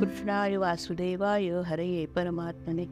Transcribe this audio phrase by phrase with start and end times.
[0.00, 2.84] कृष्णाय वासुदेवाय हरये परमात्मने.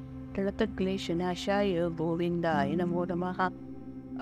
[0.77, 3.49] क्लेशनाशाय गोविंदाय नमो नमः.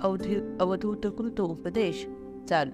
[0.03, 2.07] अवधि अवधूतकृत उपदेश
[2.49, 2.71] चाल.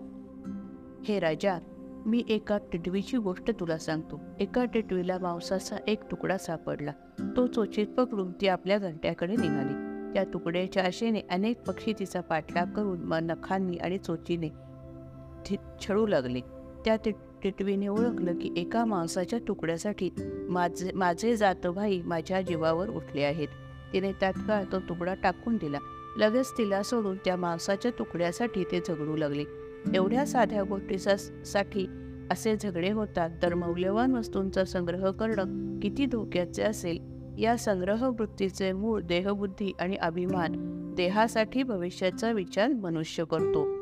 [1.05, 1.59] हे राजा
[2.07, 4.21] मी एका टिटवीची गोष्ट तुला सांगतो.
[4.41, 6.93] एका टिटवीला मांसाचा एक तुकडा सापडला.
[7.37, 9.75] तो चोचीत पकडून ती आपल्या घंट्याकडे निघाली.
[10.15, 14.49] त्या तुकड्याच्या आशेने अनेक पक्षी तिचा पाठलाग करून मग नखांनी आणि चोचीने
[15.81, 16.41] छळू लागले.
[16.85, 20.11] त्या टिट टिटवीने ओळखलं की एका मांसाच्या तुकड्यासाठी
[20.49, 23.49] माझे माझे जातभाई माझ्या जीवावर उठले आहेत.
[23.93, 25.79] तिने तात्काळ तो तुकडा टाकून दिला.
[26.17, 29.45] लगेच तिला सोडून त्या मांसाच्या तुकड्यासाठी ते झगडू लागले.
[29.95, 31.87] एवढ्या साध्या गोष्टीचा साठी
[32.31, 37.13] असे झगडे होतात तर मौल्यवान वस्तूंचा संग्रह करणं किती धोक्याचे असेल?
[37.39, 40.53] या संग्रह वृत्तीचे मूळ देहबुद्धी आणि अभिमान
[40.97, 43.82] देहासाठी भविष्याचा विचार मनुष्य करतो.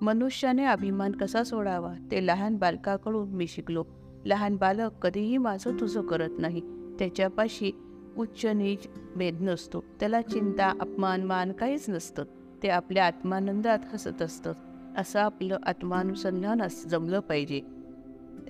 [0.00, 1.94] मनुष्याने अभिमान कसा सोडावा?
[2.10, 3.84] ते लहान बालकाकडून मी शिकलो.
[4.24, 6.60] लहान बालक कधीही माझं तुझं करत नाही.
[6.98, 7.72] त्याच्यापाशी
[8.16, 9.84] उच्च नीच भेद नसतो.
[10.00, 12.24] त्याला चिंता अपमान मान काहीच नसतं.
[12.62, 14.52] ते आपल्या आत्मानंदात हसत असतं.
[14.96, 17.60] असं आपलं आत्मानुसंधान जमलं पाहिजे.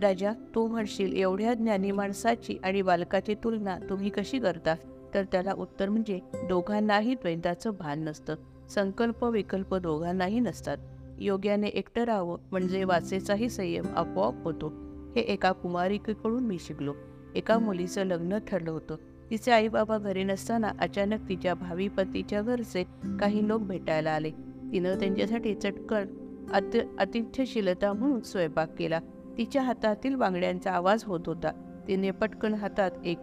[0.00, 4.74] राजा तू म्हणशील एवढ्या ज्ञानी माणसाची आणि बालकाची तुलना तुम्ही कशी करता?
[5.14, 8.34] तर त्याला उत्तर म्हणजे दोघांनाही द्वैताचं भान नसतं.
[8.68, 10.76] संकल्प विकल्प दोघांनाही नसतात.
[11.18, 14.68] योग्याने एकटं राहावं म्हणजे वाचेचाही संयम आपोआप होतो.
[15.16, 16.94] हे एका कुमारिकेकडून मी शिकलो.
[17.34, 18.96] एका मुलीचं लग्न ठरलं होतं.
[19.30, 22.84] तिचे आई बाबा घरी नसताना अचानक तिच्या भावी पतीच्या घरचे
[23.20, 24.30] काही लोक भेटायला आले.
[24.72, 26.06] तिनं त्यांच्यासाठी चटकन
[26.52, 29.00] अति अतिथ्यशीलता म्हणून स्वयंपाक केला.
[29.38, 31.82] तिच्या हातातील बांगड्यांचा आवाज होत होता.
[31.88, 33.18] तिने पटकन हातात एक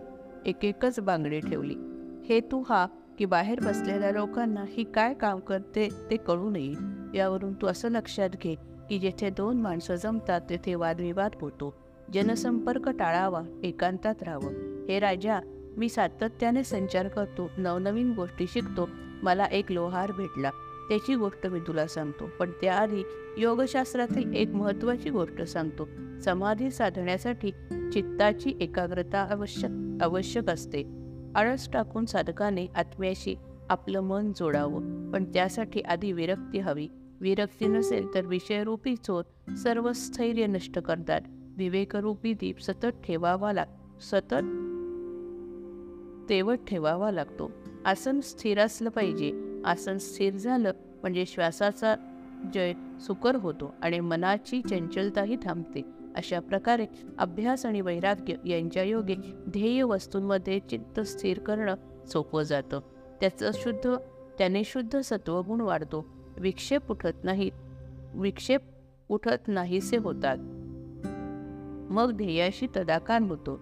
[0.45, 1.75] एक एकच बांगडी ठेवली.
[2.25, 7.02] हे तू हा की बाहेर बसलेल्या लोकांना ही काय काम करते ते कळू नये.
[7.13, 8.55] यावरून तू असं लक्षात घे
[8.89, 11.73] की जेथे दोन माणसं जमतात तेथे वादविवाद होतो.
[12.13, 14.85] जनसंपर्क टाळावा एकांतात राहावं.
[14.87, 15.39] हे राजा
[15.77, 18.89] मी सातत्याने संचार करतो नवनवीन गोष्टी शिकतो
[19.23, 20.49] मला एक लोहार भेटला.
[20.89, 23.03] त्याची गोष्ट मी तुला सांगतो पण त्याआधी
[23.37, 25.87] योगशास्त्रातील एक महत्वाची गोष्ट सांगतो.
[26.21, 27.51] समाधी साधण्यासाठी
[27.93, 29.71] चित्ताची एकाग्रता आवश्यक
[30.01, 30.83] आवश्यक असते.
[31.35, 33.35] आळस टाकून साधकाने आत्म्याशी
[33.69, 36.87] आपलं मन जोडावं पण त्यासाठी आधी विरक्ती हवी.
[37.23, 41.21] विरक्ती नसेल तर विषयरूपी चोर सर्व स्थैर्य नष्ट करतात.
[41.57, 44.43] विवेकरूपी दीप सतत ठेवावा लाग सतत
[46.29, 47.51] तेवत ठेवावा लागतो.
[47.85, 49.61] आसन स्थिर असलं पाहिजे.
[49.65, 51.95] आसन स्थिर झालं म्हणजे श्वासाचा
[52.53, 55.81] जय सुकर होतो आणि मनाची चंचलताही थांबते.
[56.15, 56.85] अशा प्रकारे
[57.17, 59.15] अभ्यास आणि वैराग्य यांच्या योगे
[59.49, 61.75] ध्येय वस्तूंमध्ये चित्त स्थिर करणं
[62.07, 62.79] सोपं जातं.
[63.21, 63.95] त्याचं शुद्ध
[64.37, 66.22] त्याने शुद्ध सत्वगुण वाढतो.
[66.43, 67.51] विक्षेप उठत नाहीत
[68.13, 68.61] विक्षेप
[69.09, 70.37] उठत नाहीसे होतात.
[71.91, 73.59] मग ध्येयाशी तदाकार होतो.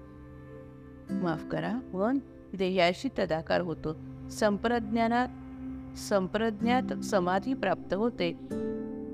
[1.11, 2.17] माफ करा मन
[2.55, 3.97] ध्येयाशी तदाकार होतो.
[4.29, 5.27] संप्रज्ञानात
[5.97, 8.39] संप्रज्ञात समाधी प्राप्त होते.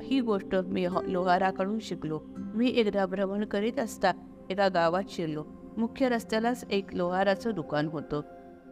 [0.01, 2.19] ही गोष्ट मी लोहाराकडून शिकलो.
[2.37, 4.11] मी एकदा भ्रमण करीत असता
[4.49, 5.45] एका गावात शिरलो.
[5.77, 8.21] मुख्य रस्त्यालाच एक लोहाराचं दुकान होतं.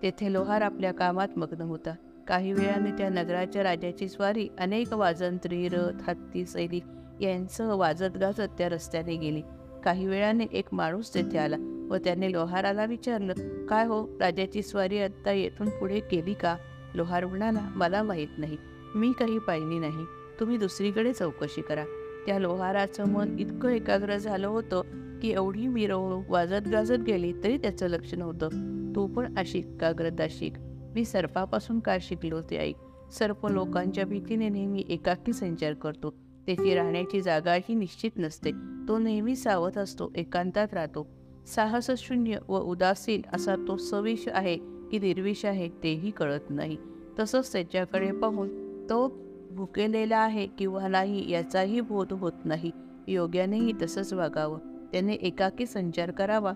[0.04, 1.96] तेथे लोहार आपल्या कामात मग्न होता.
[2.28, 6.84] काही वेळाने त्या नगराच्या राजाची स्वारी अनेक वाजंत्री रथ हत्ती सैनिक
[7.22, 9.42] यांचं वाजत गाजत त्या रस्त्याने गेली.
[9.84, 15.32] काही वेळाने एक माणूस तेथे आला व त्याने लोहाराला विचारलं काय हो राजाची स्वारी आत्ता
[15.32, 16.58] येथून पुढे गेली का?
[16.96, 18.58] लोहार म्हणाला मला माहीत नाही.
[18.96, 20.06] मी काही पाहिली नाही.
[20.40, 21.84] तुम्ही दुसरीकडे चौकशी करा.
[22.26, 24.82] त्या लोहाराचं मन इतकं एकाग्र झालं होतं
[25.22, 28.50] की एवढी मिरवणूक वाजत गाजत गेली तरी त्याचं लक्ष नव्हतं.
[28.96, 30.54] तू पण अशी एकाग्रता शिक.
[30.96, 32.76] मी सर्पापासून काय शिकलो ते ऐक.
[33.12, 36.14] सर्प लोकांच्या भीतीने नेहमी एकाकी संचार करतो.
[36.46, 38.52] त्याची राहण्याची जागाही निश्चित नसते.
[38.88, 41.08] तो नेहमी सावध असतो एकांतात राहतो.
[41.48, 46.78] साहसशून्य व उदासीन असा तो सविष आहे की निर्विष आहे तेही कळत नाही.
[47.20, 49.20] तसंच त्याच्याकडे पाहून तो
[49.52, 52.72] भुकेलेला आहे किंवा नाही याचाही बोध होत नाही.
[53.08, 54.60] योग्यानेही तसंच वागावं.
[54.92, 56.54] त्याने एकाकी संचार करावा.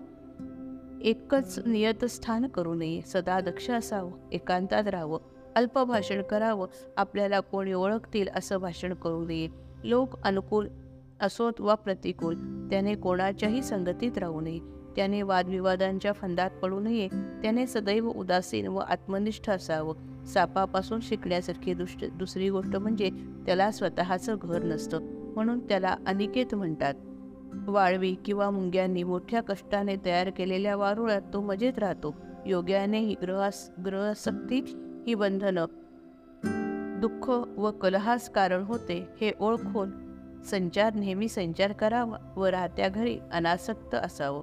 [1.00, 3.00] एकच नियतस्थान करू नये.
[3.06, 5.18] सदा दक्ष असावं एकांतात राहावं
[5.56, 6.68] अल्प भाषण करावं.
[6.96, 9.48] आपल्याला कोणी ओळखतील असं भाषण करू नये.
[9.84, 10.68] लोक अनुकूल
[11.20, 12.34] असोत वा प्रतिकूल
[12.70, 14.58] त्याने कोणाच्याही संगतीत राहू नये.
[14.96, 17.08] त्याने वादविवादांच्या फंदात पडू नये.
[17.42, 20.24] त्याने सदैव उदासीन व आत्मनिष्ठ असावं.
[20.24, 23.10] सापापासून शिकण्यासारखी दुष्ट दुसरी गोष्ट म्हणजे
[23.46, 25.00] त्याला स्वतःचं घर नसतं.
[25.34, 26.94] म्हणून त्याला अनिकेत म्हणतात.
[27.54, 32.16] वाळवी किंवा मुंग्यांनी मोठ्या कष्टाने तयार केलेल्या वारुळात तो मजेत राहतो.
[32.46, 34.60] योग्यानेही ग्रहास ग्रहसक्ती
[35.06, 35.64] ही बंधनं.
[37.00, 39.90] दुःख व कलहास कारण होते हे ओळखून
[40.44, 44.42] संचार नेहमी संचार करावा व राहत्या घरी अनासक्त असावं.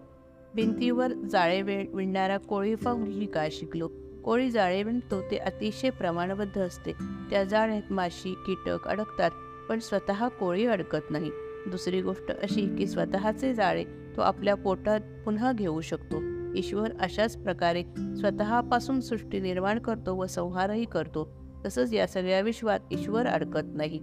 [0.55, 3.89] भिंतीवर जाळे वेळ विणणारा कोळी पाहून ही काय शिकलो?
[4.25, 6.91] कोळी जाळे विणतो ते अतिशय प्रमाणबद्ध असते.
[7.29, 9.31] त्या जाळ्यात माशी कीटक अडकतात
[9.69, 11.31] पण स्वतः कोळी अडकत नाही.
[11.69, 13.83] दुसरी गोष्ट अशी की स्वतःचे जाळे
[14.15, 16.21] तो आपल्या पोटात पुन्हा घेऊ शकतो.
[16.55, 17.83] ईश्वर अशाच प्रकारे
[18.19, 21.27] स्वतःपासून सृष्टी निर्माण करतो व संहारही करतो.
[21.65, 23.99] तसंच या सगळ्या विश्वात ईश्वर अडकत नाही.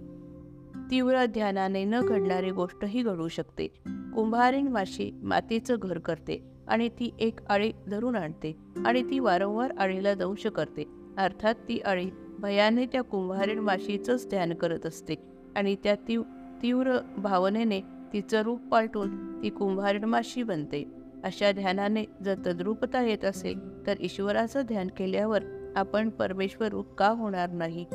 [0.91, 3.67] तीव्र ध्यानाने न घडणारी गोष्टही घडू शकते.
[4.15, 10.13] कुंभारीण माशी मातीचं घर करते आणि ती एक आळी धरून आणते आणि ती वारंवार आळीला
[10.13, 10.85] दंश करते
[11.17, 12.09] अर्थात ती आळी
[12.39, 15.15] भयाने त्या कुंभारीण माशीचंच ध्यान करत असते
[15.55, 16.17] आणि त्या ती
[16.61, 17.81] तीव्र भावनेने
[18.13, 20.91] तिचं रूप पालटून ती कुंभारीण माशी बनते.
[21.23, 25.43] अशा ध्यानाने जर तद्रूपता येत असेल तर ईश्वराचं ध्यान केल्यावर
[25.75, 27.85] आपण परमेश्वर रूप का होणार नाही?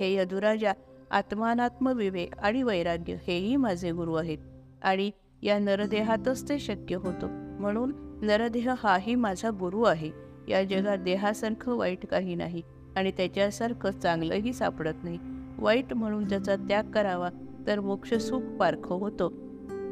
[0.00, 0.72] हे यदुराजा
[1.10, 4.38] आत्मानात्म विवेक आणि वैराग्य हेही माझे गुरु आहेत.
[4.82, 5.10] आणि
[5.42, 7.56] या नरदेहातच ते शक्य होतं.
[7.60, 7.92] म्हणून
[8.22, 10.10] नरदेह हाही माझा गुरु आहे.
[10.48, 12.62] या जगात देहासारखं वाईट काही नाही
[12.96, 15.18] आणि त्याच्यासारखं चांगलंही सापडत नाही.
[15.58, 17.28] वाईट म्हणून त्याचा त्याग करावा
[17.66, 19.32] तर मोक्ष सुख पारखं होतो.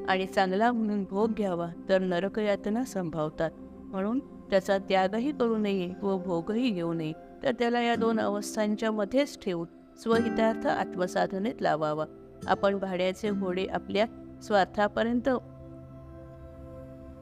[0.09, 3.51] आणि चांगला म्हणून भोग घ्यावा तर नरकयातना संभावतात.
[3.79, 7.13] म्हणून त्याचा त्यागही करू नये व भोगही घेऊ नये.
[7.43, 9.67] तर त्याला या दोन अवस्थांच्या मध्येच ठेवून
[10.03, 12.05] स्वहितार्थ आत्मसाधनेत लावावा.
[12.47, 14.07] आपण भाड्याचे घोडे आपल्या
[14.43, 15.29] स्वार्थापर्यंत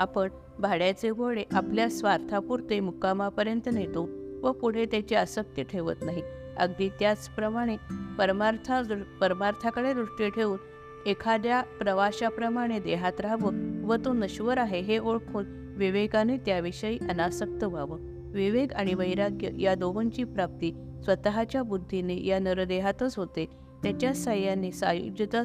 [0.00, 4.08] आपण भाड्याचे घोडे आपल्या स्वार्थापुरते मुक्कामापर्यंत नेतो
[4.42, 6.22] व पुढे त्याची आसक्ती ठेवत नाही.
[6.58, 7.76] अगदी त्याचप्रमाणे
[8.18, 8.82] परमार्था
[9.20, 10.58] परमार्थाकडे दृष्टी ठेवून
[11.06, 15.44] एखाद्या प्रवाशाप्रमाणे देहात राहावं व तो नश्वर आहे हे ओळखून
[15.76, 17.98] विवेकाने त्याविषयी अनासक्त व्हावं.
[18.32, 20.72] विवेक आणि वैराग्य या दोघांची प्राप्ती
[21.04, 23.46] स्वतःच्या बुद्धीने या नरदेहातच होते.
[23.82, 25.44] त्याच्या साह्याने सायुज्यता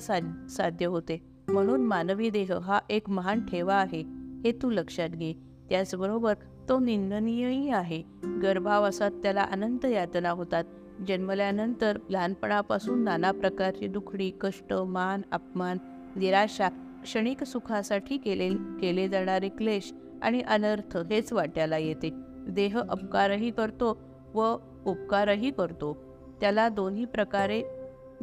[0.49, 1.21] साध्य होते.
[1.49, 4.03] म्हणून मानवी देह हा एक महान ठेवा आहे
[4.43, 5.33] हे तू लक्षात घे.
[5.69, 6.33] त्याचबरोबर
[6.69, 8.03] तो निंदनीयही आहे.
[8.43, 10.63] गर्भावासात त्याला अनंत यातना होतात.
[11.07, 15.77] जन्मल्यानंतर लहानपणापासून नाना प्रकारची दुखडी कष्ट मान अपमान
[16.15, 16.69] निराशा
[17.03, 22.09] क्षणिक सुखासाठी केले केले जाणारे क्लेश आणि अनर्थ हेच वाट्याला येते.
[22.49, 23.99] देह अपकारही करतो
[24.33, 24.55] व
[24.85, 25.97] उपकारही करतो.
[26.41, 27.63] त्याला दोन्ही प्रकारे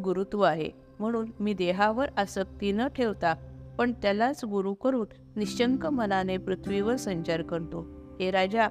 [0.04, 0.70] गुरुत्व आहे.
[0.98, 3.34] म्हणून मी देहावर आसक्ती न ठेवता
[3.78, 5.06] पण त्यालाच गुरु करून
[5.36, 7.86] निशंक मनाने पृथ्वीवर संचार करतो.
[8.20, 8.68] हे राजा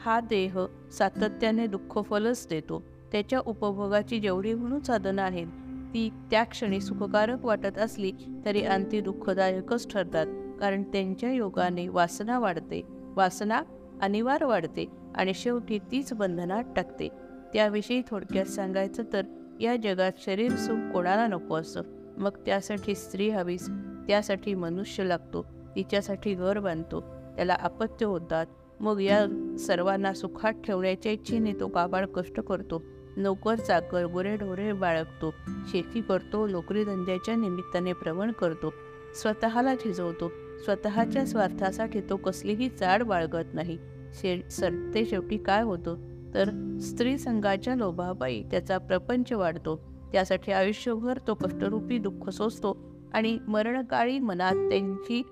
[0.00, 0.58] हा देह
[0.92, 2.82] सातत्याने दुःखफलच देतो.
[3.12, 5.46] त्याच्या उपभोगाची जेवढी म्हणून साधनं आहेत
[5.94, 8.12] ती त्या क्षणी सुखकारक वाटत असली
[8.44, 10.26] तरी अंती दुःखदायकच ठरतात.
[10.60, 12.82] कारण त्यांच्या योगाने वासना वाढते.
[13.16, 13.62] वासना
[14.02, 17.08] अनिवार्य वाढते आणि शेवटी तीच बंधनात टाकते.
[17.52, 19.22] त्याविषयी थोडक्यात सांगायचं तर
[19.60, 21.82] या जगात शरीर सुख कोणाला नको असतं
[22.18, 23.68] मग त्यासाठी स्त्री हवीस
[24.08, 25.44] त्यासाठी मनुष्य लागतो
[25.76, 27.00] तिच्यासाठी घर बांधतो
[27.36, 28.46] त्याला अपत्य होतात.
[28.80, 29.24] मग या
[29.58, 32.82] सर्वांना सुखात ठेवण्याच्या इच्छेने तो काबाड कष्ट करतो.
[33.18, 35.34] नोकर चाकर गुरेढोरे बाळगतो
[35.66, 38.74] शेती करतो नोकरी धंद्याच्या निमित्ताने भ्रमण करतो.
[39.14, 40.28] स्वतःला झिजवतो
[40.64, 43.78] स्वतःच्या स्वार्थासाठी तो कसलीही चाड बाळगत नाही.
[44.14, 45.96] शे सरते शेवटी काय होतो?
[46.34, 49.76] तर स्त्री संघाच्या लोभाबाई त्याचा प्रपंच वाढतो.
[50.12, 52.76] त्यासाठी आयुष्यभर तो कष्टरूपी दुःख सोसतो
[53.14, 55.22] आणि मरणकाळी मनात त्यांची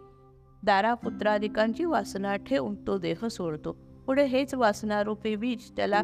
[0.65, 3.77] दारापुत्रादिकांची वासना ठेवून तो देह सोडतो.
[4.07, 6.03] पुढे हेच वासनारूपी बीज त्याला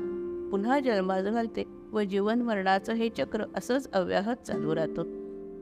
[0.52, 5.02] पुन्हा जन्मात घालते व जीवन मरणाचं हे चक्र असंच अव्याहत चालू राहतं.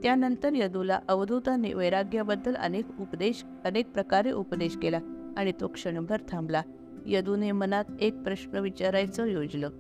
[0.03, 4.99] त्यानंतर यदूला अवधूताने वैराग्याबद्दल अनेक उपदेश अनेक प्रकारे उपदेश केला
[5.37, 6.63] आणि तो क्षणभर थांबला.
[7.07, 9.71] यदूने मनात एक प्रश्न विचारायचं योजलं.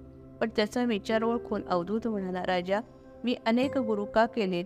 [0.41, 2.81] पण त्याचा विचार ओळखून अवधूत म्हणाला राजा
[3.25, 4.65] मी अनेक गुरु का केले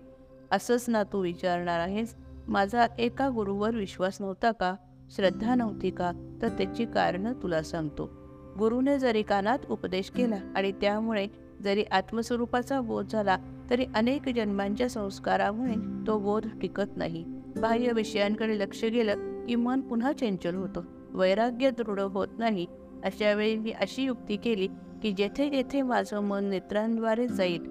[0.51, 2.17] असंच ना तू विचारणार आहेस?
[2.49, 4.75] माझा एका गुरुवर विश्वास नव्हता का?
[5.11, 6.39] श्रद्धा नव्हती का?
[6.43, 8.24] तर त्याची कारणं तुला सांगतो.
[8.59, 11.27] गुरुने जरी कानात उपदेश केला आणि त्यामुळे
[11.63, 13.37] जरी आत्मस्वरूपाचा बोध झाला
[13.71, 15.75] तरी अनेक जन्मांच्या संस्कारामुळे
[16.07, 17.25] तो बोध टिकत नाही.
[17.61, 20.83] बाह्य विषयांकडे लक्ष गेलं की मन पुन्हा चंचल होतं.
[21.11, 22.67] वैराग्य दृढ होत नाही.
[23.05, 24.67] अशा वेळी मी अशी युक्ती केली
[25.03, 27.63] की जेथे जेथे माझं मन नेत्रांद्वारे जाईल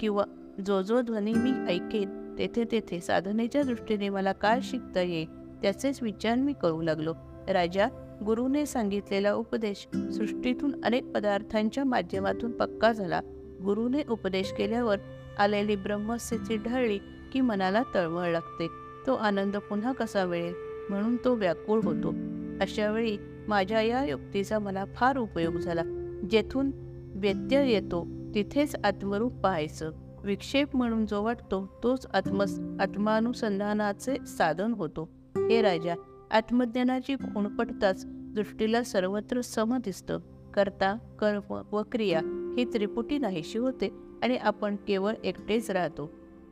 [0.00, 0.24] किंवा
[0.66, 5.26] जो जो ध्वनी मी ऐकेन तेथे तेथे साधनेच्या दृष्टीने मला काय शिकता येईल
[5.62, 7.14] त्याचेच विचार मी करू लागलो.
[7.48, 7.88] राजा
[8.26, 13.20] गुरुने सांगितलेला उपदेश सृष्टीतून अनेक पदार्थांच्या माध्यमातून पक्का झाला.
[13.64, 14.98] गुरुने उपदेश केल्यावर
[15.38, 16.98] आलेली ब्रह्मस्थिती ढळली
[17.32, 18.68] की मनाला तळमळ लागते.
[19.06, 20.54] तो आनंद पुन्हा कसा मिळेल?
[20.90, 22.14] म्हणून तो व्याकुळ होतो.
[22.60, 23.16] अशावेळी
[23.48, 25.82] माझ्या या युक्तीचा मला फार उपयोग झाला.
[26.30, 26.70] जेथून
[27.14, 29.90] व्यत्यय येतो तिथेच आत्मरूप पाहायचं.
[30.24, 32.40] विक्षेप म्हणून जो वाटतो तोच आत्म
[32.80, 35.10] आत्मानुसंधानाचे साधन होतो.
[35.36, 35.94] हे राजा
[36.30, 40.18] आत्मज्ञानाची खूण पडताच दृष्टीला सर्वत्र सम दिसतं.
[40.54, 42.20] करता कर्म व क्रिया
[42.58, 46.10] ही त्रिपुटी नाहीशी होते आणि आपण केवळ एकटेच राहतो.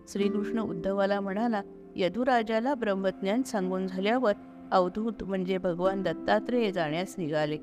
[0.08, 1.62] श्रीकृष्ण उद्धवाला म्हणाला
[1.96, 4.32] यदुराजाला ब्रह्मज्ञान सांगून झाल्यावर
[4.72, 7.56] अवधूत म्हणजे भगवान दत्तात्रेय जाण्यास निघाले.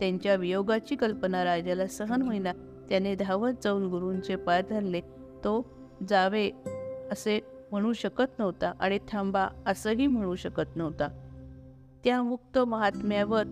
[0.00, 2.52] त्यांच्या वियोगाची कल्पना राजाला सहन होईना
[2.88, 5.00] त्याने धावत जाऊन गुरूंचे पाय धरले.
[5.44, 5.66] तो
[6.08, 6.50] जावे
[7.12, 11.29] असे म्हणू शकत नव्हता आणि थांबा असंही म्हणू शकत नव्हता.
[12.04, 13.44] त्या मुक्त महात्म्यावर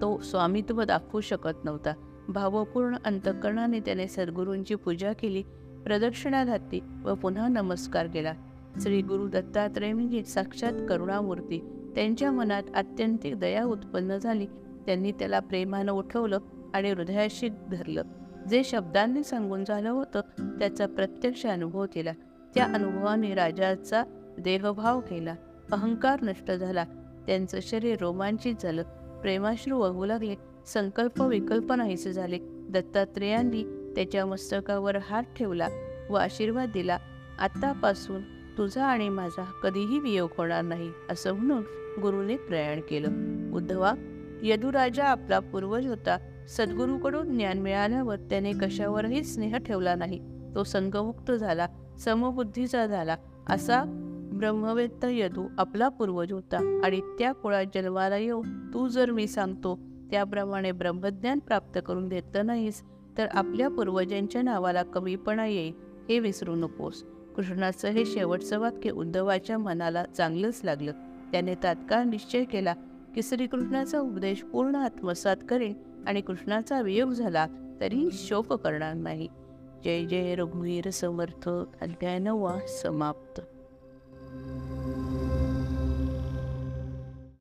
[0.00, 1.92] तो स्वामित्व दाखवू शकत नव्हता.
[2.28, 5.42] भावपूर्ण अंतकरणाने त्याने सद्गुरूंची पूजा केली
[5.84, 8.32] प्रदक्षिणा घातली व पुन्हा नमस्कार केला.
[8.80, 11.90] श्री गुरु दत्तात्रय म्हणजे साक्षात करुणामूर्ती.
[11.94, 14.46] त्यांच्या मनात आत्यंतिक दया उत्पन्न झाली.
[14.86, 16.38] त्यांनी त्याला प्रेमानं उठवलं
[16.74, 18.02] आणि हृदयाशी धरलं.
[18.50, 22.12] जे शब्दांनी सांगून झालं होतं त्याचा प्रत्यक्ष अनुभव केला.
[22.54, 24.04] त्या अनुभवाने राजाचा
[24.38, 25.34] देहभाव केला.
[25.72, 26.84] अहंकार नष्ट झाला.
[27.30, 28.82] त्यांचं शरीर रोमांचित झालं.
[29.22, 30.34] प्रेमाश्रू वाहू लागले.
[30.66, 32.38] संकल्प विकल्प नाहीसे झाले.
[32.42, 35.68] दत्तात्रेयांनी त्याच्या मस्तकावर हात ठेवला
[36.10, 36.98] व आशीर्वाद दिला
[37.38, 38.22] आतापासून
[38.58, 41.62] तुझा आणि माझा कधीही वियोग होणार नाही असं म्हणून
[42.00, 43.08] गुरुने प्रयाण केलं.
[43.56, 43.92] उद्धवा
[44.42, 46.46] यदुराजा आपला पूर्वज होता.
[46.48, 50.20] सद्गुरूकडून ज्ञान मिळाल्यावर त्याने कशावरही स्नेह ठेवला नाही.
[50.54, 51.66] तो संगमुक्त झाला
[51.98, 53.16] समबुद्धीचा झाला.
[53.50, 54.06] असा
[54.40, 59.78] ब्रह्मवेत्त यदू आपला पूर्वज होता आणि त्या कुळात जन्माला येऊ तू जर मी सांगतो
[60.10, 62.82] त्याप्रमाणे ब्रह्मज्ञान प्राप्त करून देत नाहीस
[63.18, 65.72] तर आपल्या पूर्वजांच्या नावाला कमीपणा येईल
[66.08, 67.02] हे विसरू नकोस.
[67.36, 70.92] कृष्णाचं हे शेवटचं वाक्य उद्धवाच्या मनाला चांगलंच लागलं.
[71.32, 72.74] त्याने तात्काळ निश्चय केला
[73.14, 75.74] की श्रीकृष्णाचा उपदेश पूर्ण आत्मसात करेन
[76.06, 77.46] आणि कृष्णाचा वियोग झाला
[77.80, 79.28] तरी शोक करणार नाही.
[79.84, 81.48] जय जय रघुवीर समर्थ
[81.80, 83.40] अध्याय नववा समाप्त.